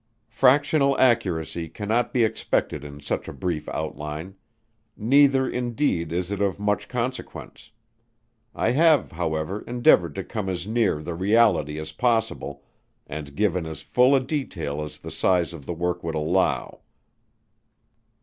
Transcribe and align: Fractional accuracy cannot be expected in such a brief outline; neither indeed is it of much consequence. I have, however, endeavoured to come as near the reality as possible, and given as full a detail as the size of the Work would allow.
Fractional 0.29 0.97
accuracy 0.97 1.69
cannot 1.69 2.11
be 2.11 2.23
expected 2.23 2.83
in 2.83 3.01
such 3.01 3.27
a 3.27 3.31
brief 3.31 3.69
outline; 3.69 4.33
neither 4.97 5.47
indeed 5.47 6.11
is 6.11 6.31
it 6.31 6.41
of 6.41 6.59
much 6.59 6.87
consequence. 6.87 7.69
I 8.55 8.71
have, 8.71 9.11
however, 9.11 9.61
endeavoured 9.67 10.15
to 10.15 10.23
come 10.23 10.49
as 10.49 10.65
near 10.65 11.03
the 11.03 11.13
reality 11.13 11.77
as 11.77 11.91
possible, 11.91 12.63
and 13.05 13.35
given 13.35 13.67
as 13.67 13.83
full 13.83 14.15
a 14.15 14.19
detail 14.19 14.81
as 14.83 14.97
the 14.97 15.11
size 15.11 15.53
of 15.53 15.67
the 15.67 15.73
Work 15.75 16.03
would 16.03 16.15
allow. 16.15 16.79